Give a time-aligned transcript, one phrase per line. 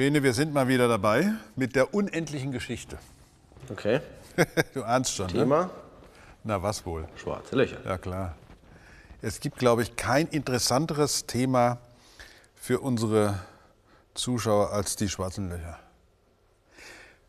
[0.00, 2.96] Bene, wir sind mal wieder dabei mit der unendlichen Geschichte.
[3.68, 4.00] Okay.
[4.72, 5.32] du ahnst schon, ne?
[5.34, 5.70] Thema?
[6.42, 7.06] Na, was wohl?
[7.16, 7.76] Schwarze Löcher.
[7.84, 8.34] Ja, klar.
[9.20, 11.80] Es gibt, glaube ich, kein interessanteres Thema
[12.54, 13.40] für unsere
[14.14, 15.78] Zuschauer als die schwarzen Löcher.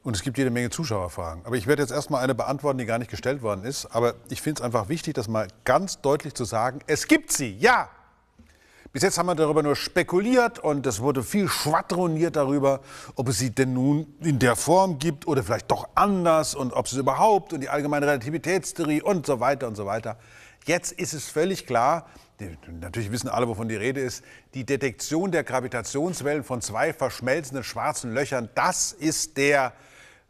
[0.03, 1.45] Und es gibt jede Menge Zuschauerfragen.
[1.45, 3.87] Aber ich werde jetzt erstmal eine beantworten, die gar nicht gestellt worden ist.
[3.87, 6.79] Aber ich finde es einfach wichtig, das mal ganz deutlich zu sagen.
[6.87, 7.89] Es gibt sie, ja!
[8.93, 12.81] Bis jetzt haben wir darüber nur spekuliert und es wurde viel schwadroniert darüber,
[13.15, 16.87] ob es sie denn nun in der Form gibt oder vielleicht doch anders und ob
[16.87, 20.17] es überhaupt und die allgemeine Relativitätstheorie und so weiter und so weiter.
[20.65, 22.05] Jetzt ist es völlig klar,
[22.81, 28.13] natürlich wissen alle, wovon die Rede ist, die Detektion der Gravitationswellen von zwei verschmelzenden schwarzen
[28.13, 29.71] Löchern, das ist der,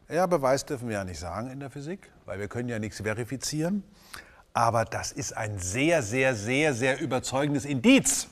[0.08, 3.00] ja, Beweis dürfen wir ja nicht sagen in der Physik, weil wir können ja nichts
[3.00, 3.82] verifizieren.
[4.54, 8.28] Aber das ist ein sehr, sehr, sehr, sehr überzeugendes Indiz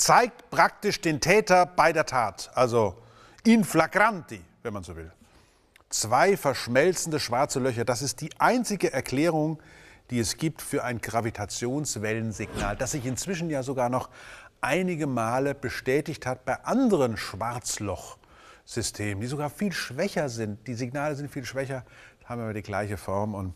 [0.00, 2.96] zeigt praktisch den Täter bei der Tat, also
[3.44, 5.12] in flagranti, wenn man so will.
[5.90, 9.60] Zwei verschmelzende schwarze Löcher, das ist die einzige Erklärung,
[10.10, 14.10] die es gibt für ein Gravitationswellensignal, das sich inzwischen ja sogar noch
[14.60, 20.66] einige Male bestätigt hat bei anderen Schwarzlochsystemen, die sogar viel schwächer sind.
[20.66, 21.84] Die Signale sind viel schwächer,
[22.24, 23.54] haben aber die gleiche Form und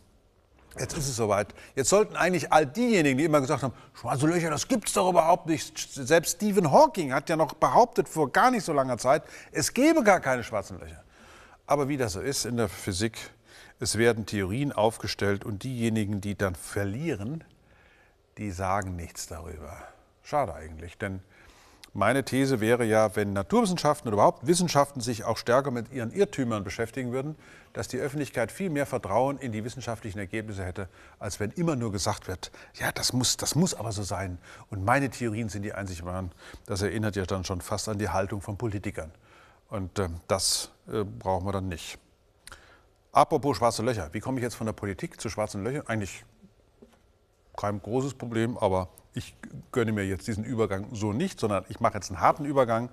[0.79, 1.55] Jetzt ist es soweit.
[1.77, 5.09] Jetzt sollten eigentlich all diejenigen, die immer gesagt haben, schwarze Löcher, das gibt es doch
[5.09, 5.79] überhaupt nicht.
[5.79, 10.03] Selbst Stephen Hawking hat ja noch behauptet vor gar nicht so langer Zeit, es gebe
[10.03, 11.03] gar keine schwarzen Löcher.
[11.67, 13.19] Aber wie das so ist in der Physik,
[13.79, 17.45] es werden Theorien aufgestellt und diejenigen, die dann verlieren,
[18.39, 19.77] die sagen nichts darüber.
[20.23, 21.21] Schade eigentlich, denn
[21.95, 26.65] meine These wäre ja, wenn Naturwissenschaften oder überhaupt Wissenschaften sich auch stärker mit ihren Irrtümern
[26.65, 27.37] beschäftigen würden,
[27.73, 30.89] dass die Öffentlichkeit viel mehr Vertrauen in die wissenschaftlichen Ergebnisse hätte,
[31.21, 34.39] als wenn immer nur gesagt wird, ja, das muss, das muss aber so sein.
[34.71, 36.33] Und meine Theorien sind die einzig wahren.
[36.67, 39.13] Das erinnert ja dann schon fast an die Haltung von Politikern.
[39.69, 41.99] Und äh, das äh, brauchen wir dann nicht.
[43.13, 44.09] Apropos schwarze Löcher.
[44.13, 45.87] Wie komme ich jetzt von der Politik zu schwarzen Löchern?
[45.87, 46.25] Eigentlich
[47.57, 49.37] kein großes Problem, aber ich
[49.73, 52.91] gönne mir jetzt diesen Übergang so nicht, sondern ich mache jetzt einen harten Übergang.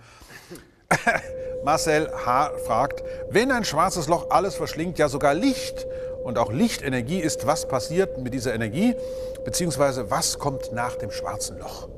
[1.64, 2.52] Marcel H.
[2.66, 5.86] fragt, wenn ein schwarzes Loch alles verschlingt, ja sogar Licht
[6.24, 8.96] und auch Lichtenergie ist, was passiert mit dieser Energie,
[9.44, 11.90] beziehungsweise was kommt nach dem schwarzen Loch?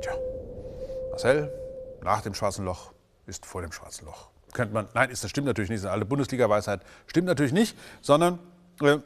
[0.00, 0.12] Tja,
[1.10, 1.52] Marcel,
[2.02, 2.92] nach dem schwarzen Loch
[3.26, 4.30] ist vor dem schwarzen Loch.
[4.52, 8.40] Könnte man, nein, das stimmt natürlich nicht, das ist alte Bundesliga-Weisheit, stimmt natürlich nicht, sondern
[8.82, 8.98] äh,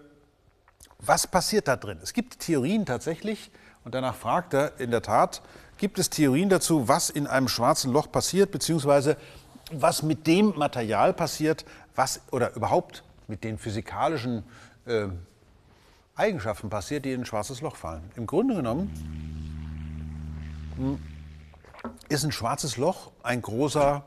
[1.06, 1.98] was passiert da drin?
[2.02, 3.50] Es gibt Theorien tatsächlich,
[3.84, 5.42] und danach fragt er in der Tat,
[5.76, 9.16] gibt es Theorien dazu, was in einem schwarzen Loch passiert, beziehungsweise
[9.72, 14.44] was mit dem Material passiert, was oder überhaupt mit den physikalischen
[14.86, 15.06] äh,
[16.16, 18.04] Eigenschaften passiert, die in ein schwarzes Loch fallen.
[18.16, 18.90] Im Grunde genommen
[20.76, 21.00] hm,
[22.08, 24.04] ist ein schwarzes Loch ein großer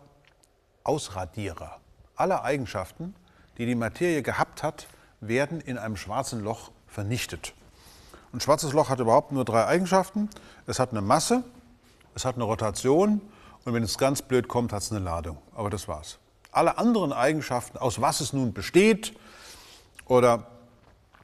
[0.84, 1.80] Ausradierer.
[2.16, 3.14] Alle Eigenschaften,
[3.58, 4.88] die die Materie gehabt hat,
[5.20, 7.54] werden in einem schwarzen Loch vernichtet.
[8.34, 10.32] Ein schwarzes Loch hat überhaupt nur drei Eigenschaften.
[10.66, 11.44] Es hat eine Masse,
[12.16, 13.22] es hat eine Rotation
[13.66, 15.38] und wenn es ganz blöd kommt, hat es eine Ladung.
[15.54, 16.18] Aber das war's.
[16.52, 19.14] Alle anderen Eigenschaften, aus was es nun besteht
[20.06, 20.48] oder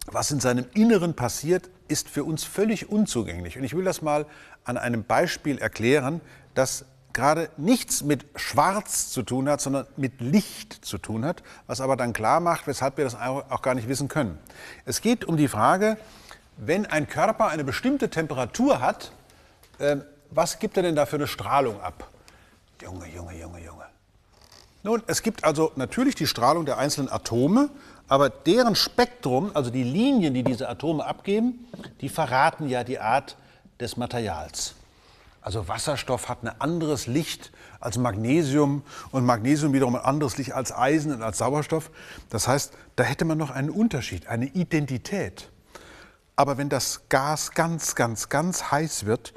[0.06, 3.58] was in seinem Inneren passiert, ist für uns völlig unzugänglich.
[3.58, 4.28] Und ich will das mal
[4.66, 6.22] an einem Beispiel erklären,
[6.54, 11.80] das gerade nichts mit Schwarz zu tun hat, sondern mit Licht zu tun hat, was
[11.80, 14.40] aber dann klar macht, weshalb wir das auch gar nicht wissen können.
[14.86, 15.98] Es geht um die Frage,
[16.58, 19.12] wenn ein Körper eine bestimmte Temperatur hat,
[19.80, 19.98] äh,
[20.32, 22.10] was gibt er denn da für eine Strahlung ab?
[22.82, 23.86] Junge, Junge, Junge, Junge.
[24.84, 27.70] Nun, es gibt also natürlich die Strahlung der einzelnen Atome,
[28.08, 31.66] aber deren Spektrum, also die Linien, die diese Atome abgeben,
[32.02, 33.38] die verraten ja die Art
[33.80, 34.76] des Materials.
[35.44, 38.82] Also Wasserstoff hat ein anderes Licht als Magnesium
[39.12, 41.92] und Magnesium wiederum ein anderes Licht als Eisen und als Sauerstoff.
[42.30, 45.52] Das heißt, da hätte man noch einen Unterschied, eine Identität.
[46.38, 49.34] Aber wenn das Gas ganz, ganz, ganz heiß wird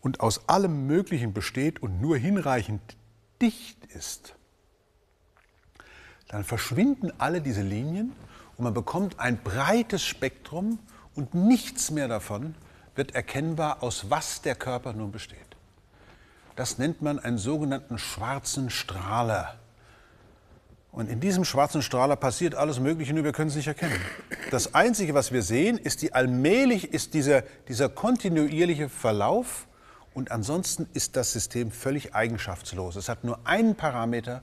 [0.00, 2.80] und aus allem Möglichen besteht und nur hinreichend
[3.42, 4.36] dicht ist,
[6.28, 8.12] dann verschwinden alle diese Linien
[8.56, 10.78] und man bekommt ein breites Spektrum
[11.16, 12.54] und nichts mehr davon
[12.94, 15.47] wird erkennbar, aus was der Körper nun besteht.
[16.58, 19.54] Das nennt man einen sogenannten schwarzen Strahler.
[20.90, 23.94] Und in diesem schwarzen Strahler passiert alles Mögliche, nur wir können es nicht erkennen.
[24.50, 29.68] Das Einzige, was wir sehen, ist die allmählich ist dieser, dieser kontinuierliche Verlauf
[30.14, 32.96] und ansonsten ist das System völlig eigenschaftslos.
[32.96, 34.42] Es hat nur einen Parameter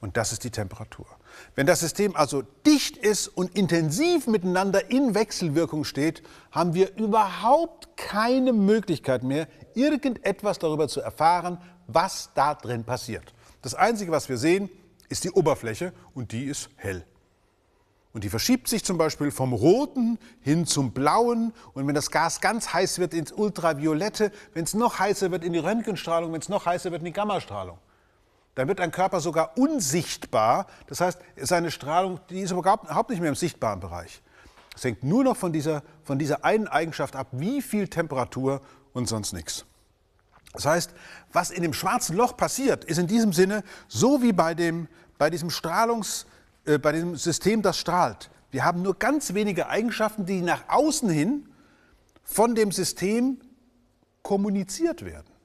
[0.00, 1.08] und das ist die Temperatur.
[1.54, 7.96] Wenn das System also dicht ist und intensiv miteinander in Wechselwirkung steht, haben wir überhaupt
[7.96, 13.34] keine Möglichkeit mehr, irgendetwas darüber zu erfahren, was da drin passiert.
[13.62, 14.70] Das Einzige, was wir sehen,
[15.08, 17.04] ist die Oberfläche und die ist hell.
[18.12, 21.52] Und die verschiebt sich zum Beispiel vom Roten hin zum Blauen.
[21.74, 24.32] Und wenn das Gas ganz heiß wird, ins Ultraviolette.
[24.54, 26.32] Wenn es noch heißer wird, in die Röntgenstrahlung.
[26.32, 27.78] Wenn es noch heißer wird, in die Gammastrahlung.
[28.58, 30.66] Dann wird ein Körper sogar unsichtbar.
[30.88, 34.20] Das heißt, seine Strahlung die ist überhaupt nicht mehr im sichtbaren Bereich.
[34.74, 38.60] Es hängt nur noch von dieser, von dieser einen Eigenschaft ab, wie viel Temperatur
[38.94, 39.64] und sonst nichts.
[40.54, 40.90] Das heißt,
[41.32, 44.88] was in dem schwarzen Loch passiert, ist in diesem Sinne so wie bei, dem,
[45.18, 46.26] bei diesem Strahlungs-
[46.64, 48.28] äh, bei diesem System, das strahlt.
[48.50, 51.48] Wir haben nur ganz wenige Eigenschaften, die nach außen hin
[52.24, 53.38] von dem System
[54.22, 55.37] kommuniziert werden.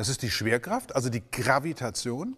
[0.00, 2.34] Das ist die Schwerkraft, also die Gravitation.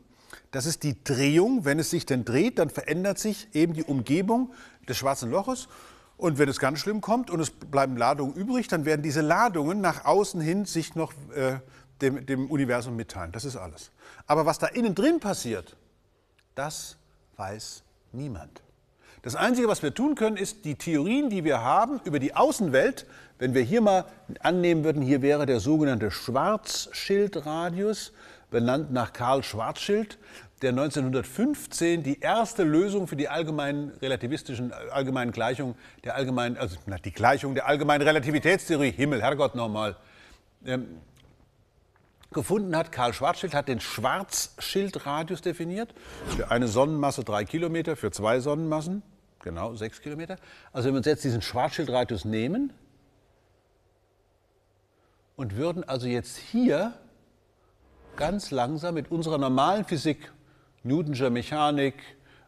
[0.51, 1.65] Das ist die Drehung.
[1.65, 4.53] Wenn es sich denn dreht, dann verändert sich eben die Umgebung
[4.89, 5.69] des schwarzen Loches.
[6.17, 9.81] Und wenn es ganz schlimm kommt und es bleiben Ladungen übrig, dann werden diese Ladungen
[9.81, 11.61] nach außen hin sich noch äh,
[12.01, 13.31] dem, dem Universum mitteilen.
[13.31, 13.93] Das ist alles.
[14.27, 15.77] Aber was da innen drin passiert,
[16.57, 16.97] das
[17.37, 18.61] weiß Niemand.
[19.23, 23.07] Das Einzige, was wir tun können, ist die Theorien, die wir haben über die Außenwelt,
[23.39, 24.05] wenn wir hier mal
[24.41, 28.13] annehmen würden, hier wäre der sogenannte Schwarzschildradius,
[28.51, 30.19] benannt nach Karl Schwarzschild,
[30.63, 35.75] der 1915 die erste Lösung für die allgemeinen relativistischen allgemeinen Gleichungen
[36.05, 39.97] der allgemeinen also die Gleichung der allgemeinen Relativitätstheorie Himmel Herrgott nochmal
[40.65, 40.87] ähm,
[42.33, 42.93] gefunden hat.
[42.93, 45.95] Karl Schwarzschild hat den Schwarzschildradius definiert.
[46.37, 49.03] Für eine Sonnenmasse drei Kilometer, für zwei Sonnenmassen
[49.43, 50.37] genau sechs Kilometer.
[50.73, 52.73] Also wenn wir uns jetzt diesen Schwarzschildradius nehmen
[55.37, 56.95] und würden also jetzt hier
[58.17, 60.33] ganz langsam mit unserer normalen Physik,
[60.83, 61.95] Newtonscher Mechanik,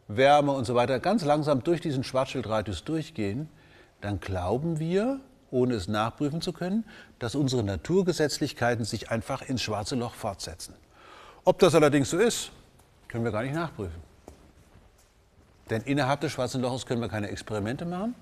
[0.08, 3.48] Wärme und so weiter, ganz langsam durch diesen Schwarzschildradius durchgehen,
[4.00, 5.20] dann glauben wir,
[5.50, 6.84] ohne es nachprüfen zu können,
[7.18, 10.74] dass unsere Naturgesetzlichkeiten sich einfach ins schwarze Loch fortsetzen.
[11.44, 12.50] Ob das allerdings so ist,
[13.08, 14.02] können wir gar nicht nachprüfen.
[15.70, 18.14] Denn innerhalb des schwarzen Loches können wir keine Experimente machen.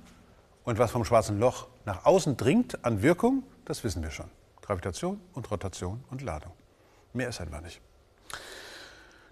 [0.65, 4.31] Und was vom schwarzen Loch nach außen dringt an Wirkung, das wissen wir schon.
[4.63, 6.53] Gravitation und Rotation und Ladung.
[7.13, 7.81] Mehr ist einfach nicht.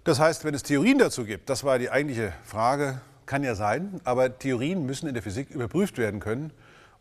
[0.03, 4.01] Das heißt, wenn es Theorien dazu gibt, das war die eigentliche Frage, kann ja sein,
[4.03, 6.51] aber Theorien müssen in der Physik überprüft werden können.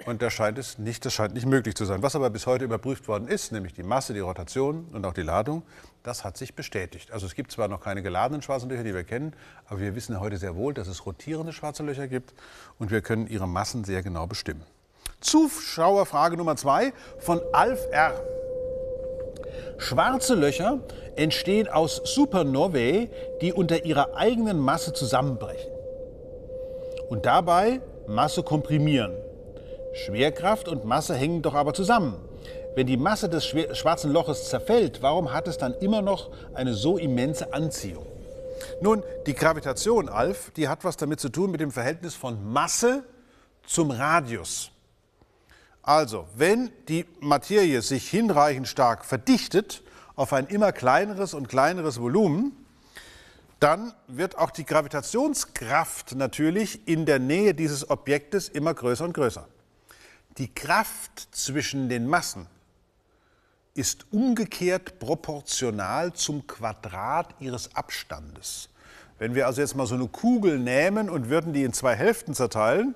[0.06, 2.02] Und das scheint, es nicht, das scheint nicht möglich zu sein.
[2.02, 5.22] Was aber bis heute überprüft worden ist, nämlich die Masse, die Rotation und auch die
[5.22, 5.62] Ladung,
[6.02, 7.10] das hat sich bestätigt.
[7.10, 9.34] Also es gibt zwar noch keine geladenen schwarzen Löcher, die wir kennen,
[9.66, 12.32] aber wir wissen heute sehr wohl, dass es rotierende schwarze Löcher gibt
[12.78, 14.64] und wir können ihre Massen sehr genau bestimmen.
[15.20, 18.14] Zuschauerfrage Nummer zwei von Alf R.
[19.78, 20.80] Schwarze Löcher
[21.16, 23.08] entstehen aus Supernovae,
[23.40, 25.70] die unter ihrer eigenen Masse zusammenbrechen
[27.08, 29.12] und dabei Masse komprimieren.
[29.92, 32.16] Schwerkraft und Masse hängen doch aber zusammen.
[32.74, 36.96] Wenn die Masse des schwarzen Loches zerfällt, warum hat es dann immer noch eine so
[36.96, 38.06] immense Anziehung?
[38.80, 43.02] Nun, die Gravitation, Alf, die hat was damit zu tun mit dem Verhältnis von Masse
[43.66, 44.70] zum Radius.
[45.82, 49.82] Also, wenn die Materie sich hinreichend stark verdichtet
[50.14, 52.52] auf ein immer kleineres und kleineres Volumen,
[53.60, 59.46] dann wird auch die Gravitationskraft natürlich in der Nähe dieses Objektes immer größer und größer.
[60.38, 62.46] Die Kraft zwischen den Massen
[63.74, 68.68] ist umgekehrt proportional zum Quadrat ihres Abstandes.
[69.18, 72.34] Wenn wir also jetzt mal so eine Kugel nehmen und würden die in zwei Hälften
[72.34, 72.94] zerteilen,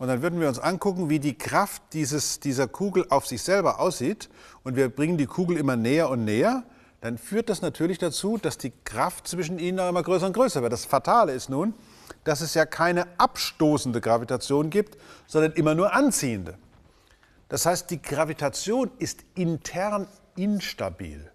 [0.00, 3.80] und dann würden wir uns angucken, wie die Kraft dieses, dieser Kugel auf sich selber
[3.80, 4.30] aussieht,
[4.64, 6.64] und wir bringen die Kugel immer näher und näher,
[7.02, 10.72] dann führt das natürlich dazu, dass die Kraft zwischen ihnen immer größer und größer wird.
[10.72, 11.74] Das Fatale ist nun,
[12.24, 16.56] dass es ja keine abstoßende Gravitation gibt, sondern immer nur anziehende.
[17.50, 21.30] Das heißt, die Gravitation ist intern instabil.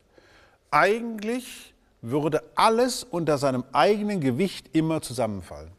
[0.72, 5.72] Eigentlich würde alles unter seinem eigenen Gewicht immer zusammenfallen,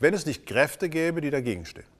[0.00, 1.93] wenn es nicht Kräfte gäbe, die dagegen stehen.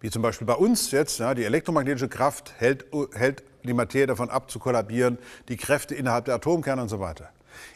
[0.00, 4.30] Wie zum Beispiel bei uns jetzt, ja, die elektromagnetische Kraft hält, hält die Materie davon
[4.30, 7.30] ab zu kollabieren, die Kräfte innerhalb der Atomkerne und so weiter.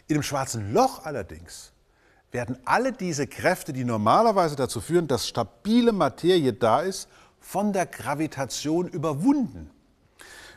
[0.09, 1.73] In dem schwarzen Loch allerdings
[2.33, 7.09] werden alle diese Kräfte, die normalerweise dazu führen, dass stabile Materie da ist,
[7.41, 9.71] von der Gravitation überwunden.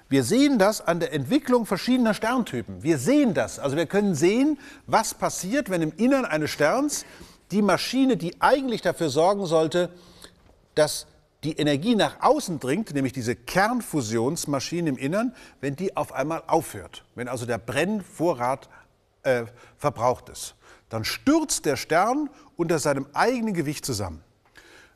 [0.10, 2.82] Wir sehen das an der Entwicklung verschiedener Sterntypen.
[2.82, 3.60] Wir sehen das.
[3.60, 7.06] Also wir können sehen, was passiert, wenn im Innern eines Sterns
[7.52, 9.90] die Maschine, die eigentlich dafür sorgen sollte,
[10.76, 11.08] dass
[11.44, 17.06] die Energie nach außen dringt, nämlich diese Kernfusionsmaschine im Innern, wenn die auf einmal aufhört,
[17.16, 18.70] wenn also der Brennvorrat
[19.24, 19.46] äh,
[19.78, 20.56] verbraucht ist
[20.90, 24.24] dann stürzt der Stern unter seinem eigenen Gewicht zusammen.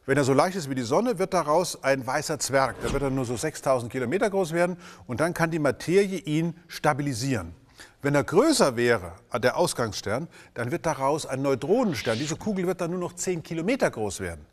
[0.05, 2.81] Wenn er so leicht ist wie die Sonne, wird daraus ein weißer Zwerg.
[2.81, 6.55] Der wird dann nur so 6000 Kilometer groß werden und dann kann die Materie ihn
[6.67, 7.53] stabilisieren.
[8.01, 12.17] Wenn er größer wäre, der Ausgangsstern, dann wird daraus ein Neutronenstern.
[12.17, 14.45] Diese Kugel wird dann nur noch 10 Kilometer groß werden.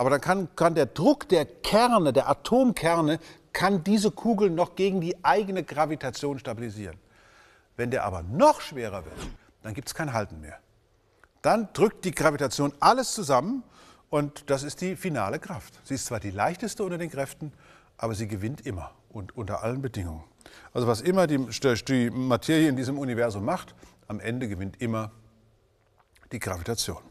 [0.00, 3.18] Aber dann kann, kann der Druck der Kerne, der Atomkerne,
[3.52, 6.96] kann diese Kugel noch gegen die eigene Gravitation stabilisieren.
[7.76, 9.28] Wenn der aber noch schwerer wird,
[9.62, 10.58] dann gibt es kein Halten mehr.
[11.42, 13.62] Dann drückt die Gravitation alles zusammen
[14.08, 15.78] und das ist die finale Kraft.
[15.84, 17.52] Sie ist zwar die leichteste unter den Kräften,
[17.98, 20.24] aber sie gewinnt immer und unter allen Bedingungen.
[20.72, 23.74] Also was immer die, die Materie in diesem Universum macht,
[24.08, 25.10] am Ende gewinnt immer
[26.32, 27.09] die Gravitation.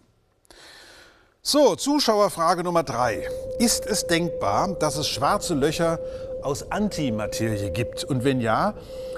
[1.42, 3.26] So, Zuschauerfrage Nummer drei.
[3.60, 5.98] Ist es denkbar, dass es schwarze Löcher
[6.42, 8.04] aus Antimaterie gibt?
[8.04, 8.74] Und wenn ja,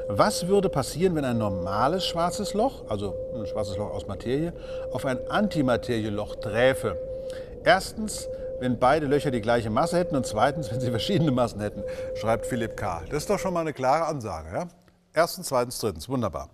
[0.07, 4.53] was würde passieren, wenn ein normales schwarzes Loch, also ein schwarzes Loch aus Materie,
[4.91, 6.95] auf ein Antimaterieloch träfe?
[7.63, 8.27] Erstens,
[8.59, 11.83] wenn beide Löcher die gleiche Masse hätten und zweitens, wenn sie verschiedene Massen hätten,
[12.15, 13.01] schreibt Philipp K.
[13.09, 14.53] Das ist doch schon mal eine klare Ansage.
[14.53, 14.67] Ja?
[15.11, 16.07] Erstens, zweitens, drittens.
[16.07, 16.49] Wunderbar.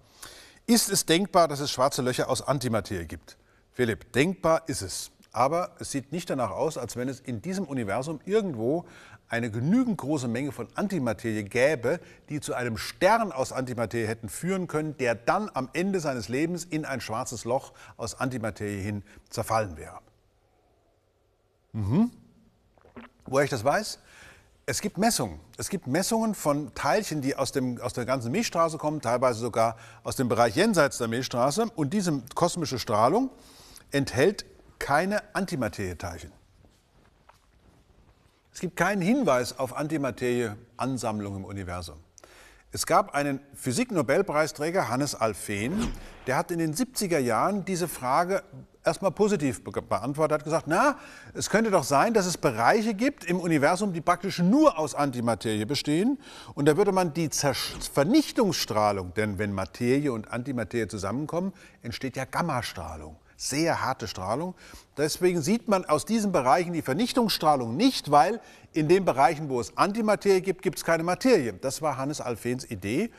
[0.66, 3.36] Ist es denkbar, dass es schwarze Löcher aus Antimaterie gibt?
[3.74, 5.12] Philipp, denkbar ist es.
[5.32, 8.86] Aber es sieht nicht danach aus, als wenn es in diesem Universum irgendwo
[9.30, 14.68] eine genügend große Menge von Antimaterie gäbe, die zu einem Stern aus Antimaterie hätten führen
[14.68, 19.78] können, der dann am Ende seines Lebens in ein schwarzes Loch aus Antimaterie hin zerfallen
[19.78, 20.00] wäre.
[21.74, 22.12] Mhm.
[23.26, 24.00] Woher ich das weiß?
[24.66, 25.40] Es gibt Messungen.
[25.58, 29.78] Es gibt Messungen von Teilchen, die aus, dem, aus der ganzen Milchstraße kommen, teilweise sogar
[30.04, 31.68] aus dem Bereich jenseits der Milchstraße.
[31.76, 33.30] Und diese kosmische Strahlung
[33.92, 34.46] enthält
[34.80, 36.32] keine Antimaterieteilchen.
[38.54, 41.98] Es gibt keinen Hinweis auf Antimaterieansammlung im Universum.
[42.72, 45.90] Es gab einen Physik-Nobelpreisträger, Hannes Alfvén,
[46.26, 48.44] der hat in den 70er Jahren diese Frage
[48.84, 50.98] erstmal positiv beantwortet, hat gesagt, na,
[51.34, 55.66] es könnte doch sein, dass es Bereiche gibt im Universum, die praktisch nur aus Antimaterie
[55.66, 56.18] bestehen.
[56.56, 61.54] Und da würde man die Vernichtungsstrahlung, denn wenn Materie und Antimaterie zusammenkommen,
[61.84, 64.56] entsteht ja Gammastrahlung sehr harte Strahlung.
[64.98, 68.42] Deswegen sieht man aus diesen Bereichen die Vernichtungsstrahlung nicht, weil
[68.74, 71.54] in den Bereichen, wo es Antimaterie gibt, gibt es keine Materie.
[71.54, 73.12] Das war Hannes Alfvéns Idee.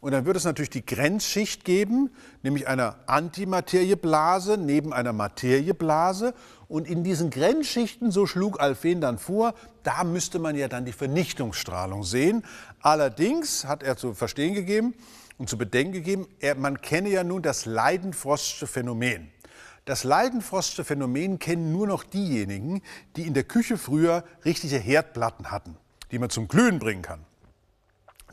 [0.00, 2.10] Und dann würde es natürlich die Grenzschicht geben,
[2.42, 6.34] nämlich eine Antimaterieblase neben einer Materieblase.
[6.68, 10.92] Und in diesen Grenzschichten, so schlug Alfvén dann vor, da müsste man ja dann die
[10.92, 12.44] Vernichtungsstrahlung sehen.
[12.80, 14.94] Allerdings hat er zu verstehen gegeben
[15.36, 19.32] und zu bedenken gegeben, er, man kenne ja nun das Leidenfrostsche Phänomen.
[19.88, 22.82] Das Leidenfrostsche Phänomen kennen nur noch diejenigen,
[23.16, 25.78] die in der Küche früher richtige Herdplatten hatten,
[26.10, 27.24] die man zum Glühen bringen kann.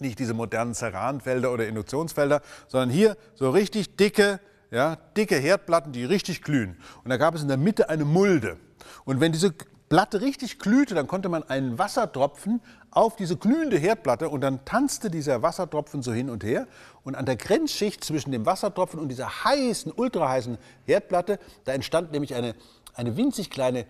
[0.02, 6.04] Nicht diese modernen Ceranfelder oder Induktionsfelder, sondern hier so richtig dicke, ja, dicke Herdplatten, die
[6.04, 6.76] richtig glühen.
[7.06, 8.58] Und da gab es in der Mitte eine Mulde.
[9.06, 9.54] Und wenn diese
[9.88, 15.12] Platte richtig glühte, dann konnte man einen Wassertropfen auf diese glühende Herdplatte und dann tanzte
[15.12, 16.68] dieser Wassertropfen so hin und her.
[17.04, 22.34] Und an der Grenzschicht zwischen dem Wassertropfen und dieser heißen, ultraheißen Herdplatte, da entstand nämlich
[22.34, 22.56] eine,
[22.96, 23.86] eine winzig kleine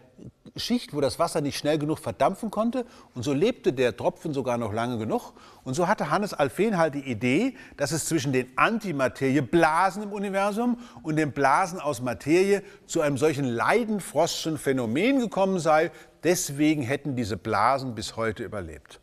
[0.55, 2.85] Schicht, wo das Wasser nicht schnell genug verdampfen konnte.
[3.13, 5.33] Und so lebte der Tropfen sogar noch lange genug.
[5.63, 10.79] Und so hatte Hannes Alfvén halt die Idee, dass es zwischen den Antimaterieblasen im Universum
[11.03, 15.91] und den Blasen aus Materie zu einem solchen leidenfrostschen Phänomen gekommen sei.
[16.23, 18.99] Deswegen hätten diese Blasen bis heute überlebt.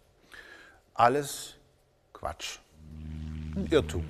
[0.95, 1.55] Alles
[2.13, 2.59] Quatsch.
[3.55, 4.05] Ein Irrtum.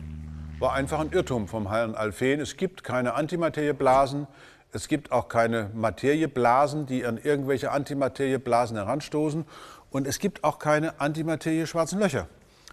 [0.61, 2.41] War einfach ein Irrtum vom Herrn Alfvén.
[2.41, 4.29] Es gibt keine Antimaterieblasen.
[4.75, 9.45] Es gibt auch keine Materieblasen, die an irgendwelche Antimaterieblasen heranstoßen.
[9.91, 12.27] Und es gibt auch keine Antimaterie-schwarzen Löcher.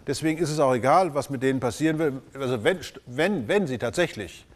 [0.06, 2.22] Deswegen ist es auch egal, was mit denen passieren will.
[2.34, 4.46] Also wenn, wenn, wenn sie tatsächlich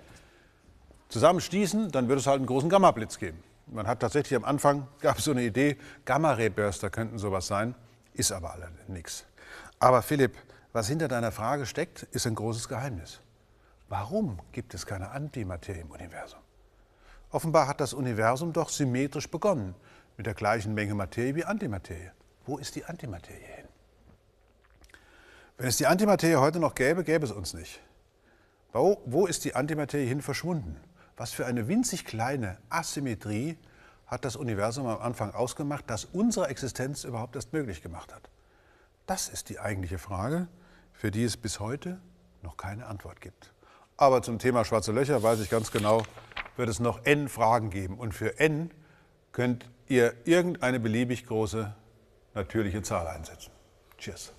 [1.10, 3.42] zusammenstießen, dann wird es halt einen großen Gamma-Blitz geben.
[3.66, 7.74] Man hat tatsächlich am Anfang, gab es so eine Idee, Gamma-Ray-Burster könnten sowas sein,
[8.14, 9.24] ist aber alle nichts.
[9.78, 10.34] Aber Philipp,
[10.72, 13.20] was hinter deiner Frage steckt, ist ein großes Geheimnis.
[13.88, 16.43] Warum gibt es keine Antimaterie im Universum?
[17.34, 19.74] Offenbar hat das Universum doch symmetrisch begonnen,
[20.16, 22.12] mit der gleichen Menge Materie wie Antimaterie.
[22.46, 23.66] Wo ist die Antimaterie hin?
[25.56, 27.80] Wenn es die Antimaterie heute noch gäbe, gäbe es uns nicht.
[28.72, 30.80] Wo, wo ist die Antimaterie hin verschwunden?
[31.16, 33.58] Was für eine winzig kleine Asymmetrie
[34.06, 38.30] hat das Universum am Anfang ausgemacht, das unsere Existenz überhaupt erst möglich gemacht hat?
[39.06, 40.46] Das ist die eigentliche Frage,
[40.92, 42.00] für die es bis heute
[42.42, 43.52] noch keine Antwort gibt.
[43.96, 46.04] Aber zum Thema schwarze Löcher weiß ich ganz genau,
[46.56, 47.98] wird es noch n Fragen geben.
[47.98, 48.70] Und für n
[49.32, 51.74] könnt ihr irgendeine beliebig große
[52.34, 53.50] natürliche Zahl einsetzen.
[53.98, 54.32] Cheers.